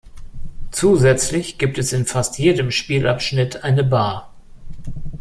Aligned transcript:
Zusätzlich 0.71 1.59
gibt 1.59 1.77
es 1.77 1.93
in 1.93 2.07
fast 2.07 2.39
jedem 2.39 2.71
Spielabschnitt 2.71 3.63
eine 3.63 3.83
Bar. 3.83 4.33